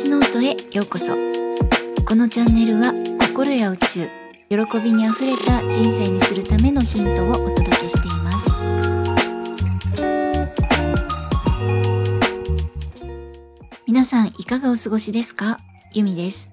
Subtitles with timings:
[0.00, 1.16] スノートへようこそ。
[2.06, 4.08] このチャンネルは心や宇宙
[4.48, 8.46] 喜びにあふれた人生にするためのヒントをお届けしています。
[13.88, 15.58] 皆さんいかがお過ごしですか？
[15.92, 16.52] ゆみです、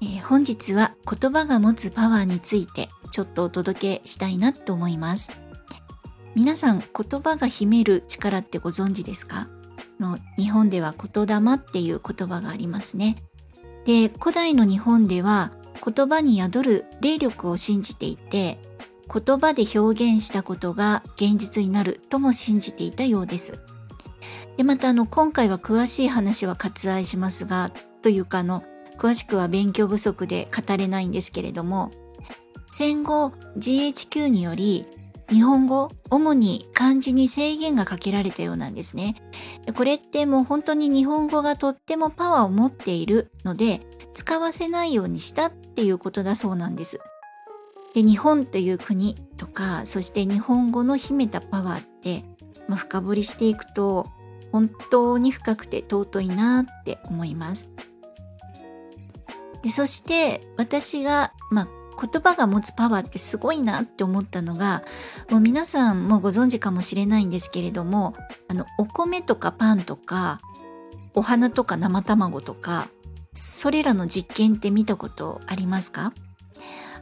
[0.00, 5.28] えー、本日は言葉が持つパワーについてちょっとお届けしたいなと思います。
[6.34, 9.46] 皆さん言葉が秘める力ってご存知ですか？
[10.00, 13.16] の日本では言霊っていう言葉がありますね。
[13.84, 15.52] で、古代の日本では
[15.84, 18.58] 言葉に宿る霊力を信じていて、
[19.12, 23.60] 言葉で表現したことが現実になるとも信じていたようです。
[24.56, 27.70] で、またあの、今回は詳しい話は割愛しますが、
[28.02, 28.64] というかあの、
[28.98, 31.90] 詳しくは勉強不足で語れないんですけれども、
[32.72, 34.86] 戦後 GHQ により
[35.28, 39.16] 日本語、主に漢字に制限がかけられたようなんですね。
[39.74, 43.80] これってもう本当に日本語がとってもパワーを持っているので、
[44.14, 47.00] 使わせないようにしたっていうことだそうなんです。
[47.94, 52.24] で日本という国とか、そして日本語の秘めたパワーって、
[52.68, 54.06] まあ、深掘りしていくと、
[54.52, 57.70] 本当に深くて尊いなって思います。
[59.62, 61.68] でそして私が、まあ、
[62.00, 64.84] 言葉が持つパワーってすごいなって思ったのが
[65.30, 68.14] もう皆さんもご存知かもしれないんですけれども
[68.48, 70.40] あのお米とかパンとか
[71.14, 72.88] お花とか生卵とか
[73.32, 76.12] それらの実験って見たことありますか？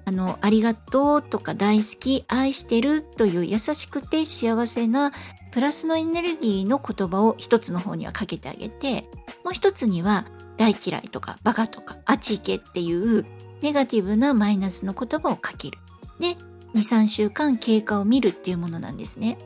[0.06, 5.12] あの、ありがとうとか大好き、愛してるという優しくて幸せな
[5.50, 9.06] プラスのエネルギーの言葉を一つの方にはかけてあげて、
[9.45, 10.27] もう一つには
[10.59, 13.25] 大嫌いとかバカとかあち行けっていう
[13.65, 15.79] ネガティブなマイナスの言葉をかける。
[16.20, 16.37] で、
[16.75, 19.39] 2、3週間経過を見るっていうものなんですね。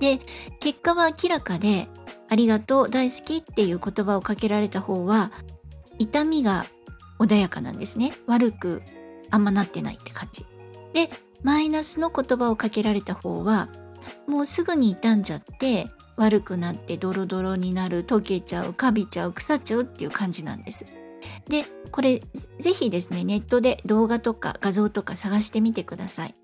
[0.00, 0.18] で、
[0.58, 1.86] 結果は明らかで、
[2.28, 5.30] ありがとう、大好きっていう言葉をかけられた方は、
[6.00, 6.66] 痛みが
[7.20, 8.14] 穏やかなんですね。
[8.26, 8.82] 悪く
[9.30, 10.44] あんまなってないって感じ。
[10.92, 11.08] で、
[11.44, 13.68] マイナスの言葉をかけられた方は、
[14.26, 15.86] もうすぐに傷んじゃって、
[16.16, 20.84] 悪くなってドロドロになる、溶けちゃう、カビちゃう、腐っちゃうっていう感じなんです。
[21.48, 22.22] で、これ
[22.58, 26.34] ぜひですね、ネットで動画とか画像とか探してみてください。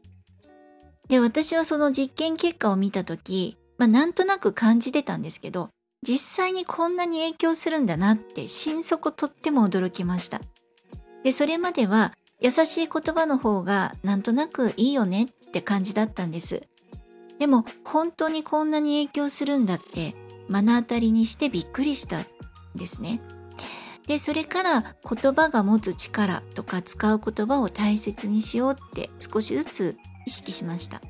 [1.09, 5.71] で、私はその実験結果を見たとき、まあなんとなく感じてたんですけど、
[6.07, 10.41] 実際にこんなに影響するんだなって心底とっても驚きました。
[11.23, 16.63] で、それまでは優しい言葉の方がなんとなくいいよねって感じだったんです。
[17.39, 20.15] でも本当にこんなに影響するんだって
[20.49, 22.27] 目の当たりにしてびっくりしたん
[22.75, 23.21] ですね。
[24.07, 31.01] で、それから言葉が持つ力とか使う言葉を大切にしようって少しずつ意識しました。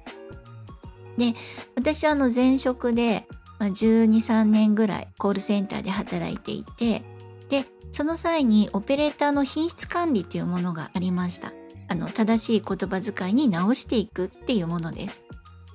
[1.17, 1.35] で、
[1.77, 3.27] 私はあの前職で
[3.61, 7.03] 12、3年ぐらいコールセンターで働いていて、
[7.49, 11.53] で、その際にオペレーターの品質管理というものがありました。
[11.89, 15.23] あの、正しい言葉遣いに直していくっていうものです。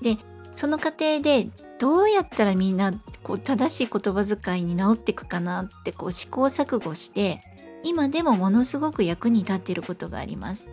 [0.02, 0.18] で、
[0.52, 1.50] その過程で
[1.80, 2.92] どうやったらみんな
[3.30, 7.44] こう正しい言葉遣いに直っていくかなってこう試行錯誤して
[7.84, 10.68] 今でもものすごく役に立っていることがあります。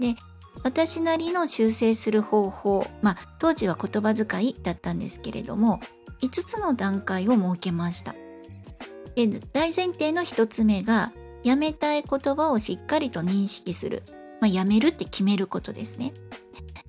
[0.00, 0.16] で
[0.64, 5.78] 私なりの修正する方法まあ当時は言葉遣いだったんですけれども
[6.20, 8.16] 5つの段階を設けました。
[9.14, 11.12] で大前提の1つ目が
[11.44, 14.02] やめたい言葉をしっかりと認識する、
[14.40, 16.12] まあ、やめるって決めることですね。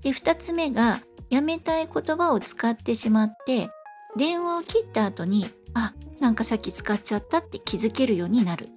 [0.02, 3.70] で2つ目がやめたい言葉を使ってしまって
[4.20, 8.70] 電話を切った後にあなんかさっき使っちゃったって気づけるようになる。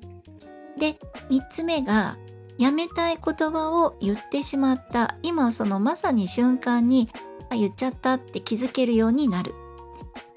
[0.78, 0.98] で
[1.30, 2.16] 3つ目が
[2.58, 7.10] やめたい言葉を言ってしまった今そのまさに瞬間に
[7.50, 9.52] 言っちゃったって気づけるようになる。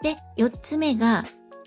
[0.01, 1.25] で4つ目が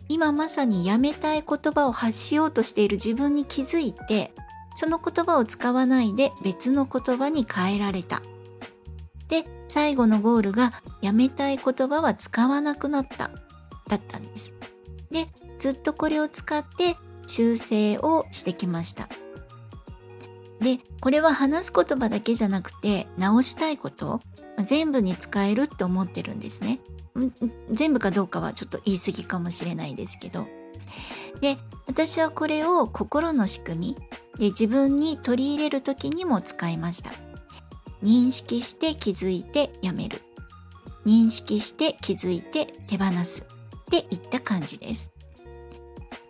[0.09, 4.33] 今まさにやめたい言葉を発しようとしている自分に気づいて
[4.75, 8.21] その言葉を使わないで別の言葉に変えられた。
[9.69, 13.31] 最後のゴールがやめたい言葉は使わなくなった
[13.89, 14.55] だったんです。
[15.11, 15.29] で、
[15.59, 16.97] ずっとこれを使って
[17.27, 19.09] 修正をしてきました。
[20.61, 24.21] で、これは話す言葉だけじゃなくて直したいこと
[24.65, 26.81] 全部に使えるって思ってるんですね。
[27.71, 30.47] 全部かどうかはちょっと言い過ぎかもしれないですけど。
[31.41, 33.97] で、私はこれを心の仕組み
[34.39, 37.13] で自分に取り入れる時にも使いました。
[38.03, 40.23] 認識して気づいてやめる。
[41.07, 43.43] 認識して気づいて手放す。
[43.43, 45.11] っていった感じです。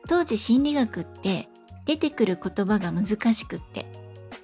[0.06, 1.48] 当時心理学って
[1.84, 3.86] 出てくる言葉が難しくって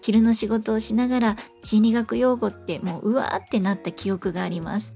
[0.02, 4.94] 昼の仕事をしながら心理学用語ってもううわーってなった記憶があります。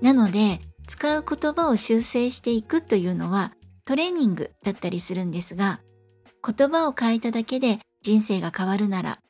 [0.00, 3.52] なので使う言葉を修正していくというのは
[3.84, 5.80] トレーニングだったりするんですが
[6.44, 9.20] 言葉を変えただけで人生が変わるなら、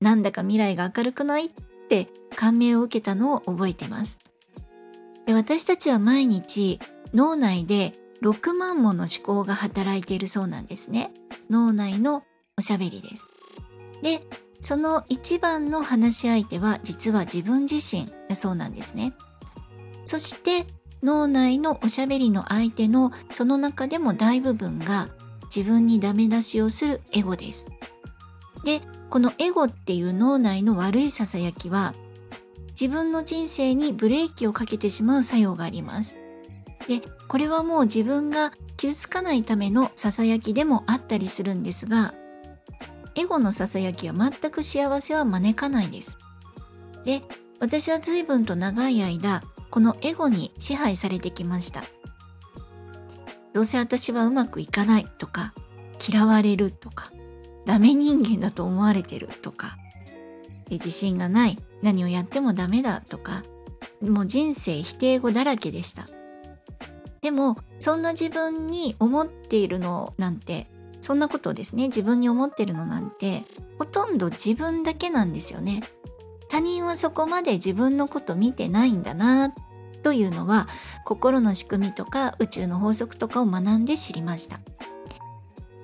[0.00, 1.50] なんだか未来が明るくないっ
[1.88, 4.18] て感銘を受けたのを覚えてます。
[5.26, 6.80] で私たちは毎日
[7.12, 7.92] 脳内で
[8.22, 11.10] 6万もの思考が働いているそうなんですね。
[11.50, 12.24] 脳内の
[12.56, 13.28] おしゃべりです。
[14.02, 14.22] で、
[14.60, 19.12] その一番の話し相手は実は自分自身だそうなんですね。
[20.04, 20.66] そして
[21.02, 25.08] 脳内のおしゃべりの相手のその中でも大部分が
[25.54, 27.68] 自分にダメ出しをするエゴです。
[28.64, 31.94] で、このエゴっていう脳内の悪いささやきは
[32.80, 36.16] 自分の人生にブレーキをかけてしまう作用があります。
[36.86, 42.14] で、これはもう自分が傷つかないためのささやきでもあったりするんですが、
[43.16, 46.18] エゴのささやきは全く幸せは招かないです。
[47.04, 47.22] で、
[47.58, 51.82] 私は随分と長い間、このエゴに支配されてきました。
[53.52, 55.52] どうせ私はうまくいかないとか、
[56.08, 57.10] 嫌われるとか、
[57.68, 59.76] ダメ人間だと思われてるとか、
[60.70, 63.44] 自信がない、何をやってもダメだとか、
[64.00, 66.08] もう人生否定語だらけでした。
[67.20, 70.68] でも、そんな自分に思っているのなんて
[71.00, 73.42] そんなことをですね自分に思ってるのなんて
[73.78, 75.82] ほとんど自分だけなんですよね。
[76.48, 79.52] 他人はそこまで自分のこと見てないんだな
[80.02, 80.66] というのは
[81.04, 84.60] 心の仕組みとか宇宙の法則とかを学んで知りました。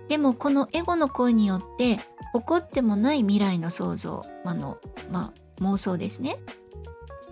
[0.08, 1.96] でもこのエゴの声によって
[2.34, 4.78] 起こってもない未来の想像あの、
[5.10, 6.38] まあ、妄想ですね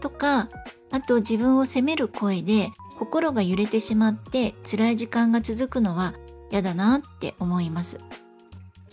[0.01, 0.49] とか
[0.91, 6.15] あと自分を責める声で心が揺れてしまって辛い時間が続くのは
[6.53, 7.99] 嫌だなって思います。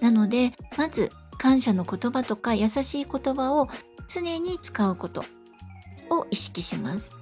[0.01, 3.69] なので、まず感謝の言葉とか優しい言葉を
[4.07, 5.23] 常に使うこと
[6.09, 7.13] を意識します。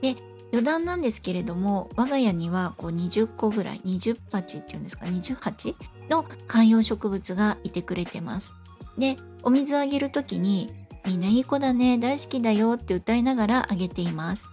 [0.00, 0.16] で、
[0.50, 5.76] 余談なんですけれども、我が家にはこう20個ぐらい、20鉢っていうんですか、20鉢
[6.08, 8.54] の観葉植物がいてくれてます。
[8.98, 10.72] で、お水あげるときに、
[11.04, 14.48] みんないい子だね、大好きだよって歌いながらあげています。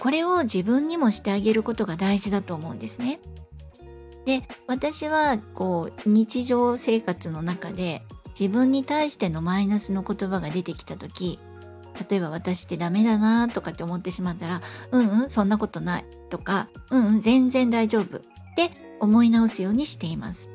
[0.00, 3.20] これを自分にもしてあげることが大事だと思うんですね。
[4.26, 8.02] で私はこう日常生活の中で
[8.38, 11.38] 自分に対してのマイナスの言葉が出てきた時
[12.10, 18.20] 例えば私ってダメだなとかって思ってしまったらうんうんそんなことないとかうんうん全然大丈夫っ
[18.56, 20.48] て思い直すようにしています。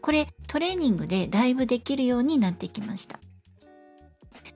[0.00, 3.20] これトレーニングでだいぶできるようになってきました。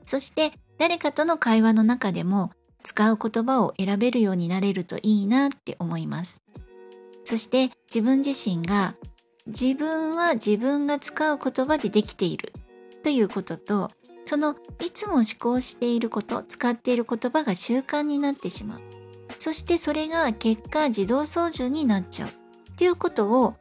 [0.04, 2.52] そして誰かとの会話の中でも
[2.82, 6.40] 使う言葉を選べるようになれるといいなって思います。
[7.24, 8.94] そして自分自身が
[9.46, 12.52] 自分は自分が使う言葉でできている。
[13.02, 13.90] ということと
[14.24, 18.80] そのいつも思考していること使っている言葉が習慣になってしまう。
[19.38, 22.45] そしてそれが結果自動操縦になっちゃう。
[22.76, 23.54] ということを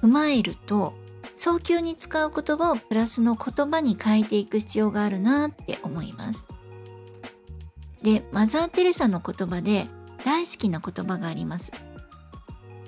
[0.00, 0.94] 踏まえると
[1.34, 6.46] 早急に使う言葉をプラスの言葉に変えていく必要があるなって思います
[8.02, 9.86] でマザー・テレサの言葉で
[10.24, 11.72] 大好きな言葉があります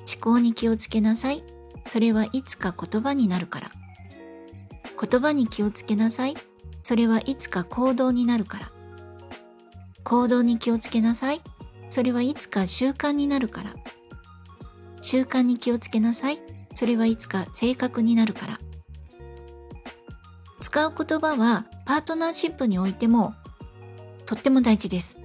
[0.02, 1.42] 思考に気をつけなさい。
[1.86, 3.68] それはいつか言葉になるから。
[5.00, 6.34] 言葉に気をつけなさい。
[6.82, 8.72] それはいつか行動になるから。
[10.04, 11.40] 行動に気をつけなさい。
[11.90, 13.74] それはいつか習慣になるから。
[15.02, 16.38] 習慣に気をつけなさい。
[16.74, 18.58] それはいつか性格になるから。
[20.60, 23.34] 使う言葉はパートナーシップにおいても
[24.24, 25.18] とっても大事です。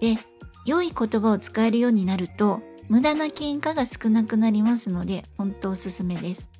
[0.00, 0.18] で、
[0.64, 6.50] 良い言葉を使えるようになると無駄な喧嘩が少なくなりますので本当おすすめです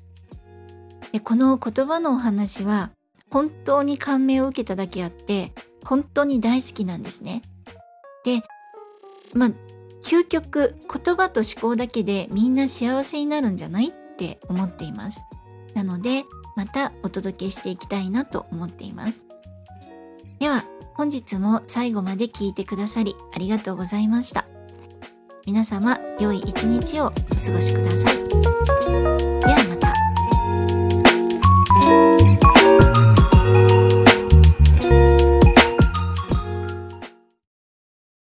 [1.11, 2.91] でこの言葉のお話は
[3.29, 5.53] 本当に感銘を受けただけあって
[5.85, 7.43] 本当に大好きなんですね
[8.25, 8.41] で
[9.33, 9.51] まあ
[10.03, 15.25] 究極言葉と思考だけでみんな幸せになるんじゃないって思っています。
[15.73, 16.23] なので
[16.55, 19.25] またお届けしていきたいなと思っています。
[20.39, 24.45] では本日も最後まで聞いてくださりありがとうございました。
[25.45, 29.62] 皆様良い一日をお過ごしください。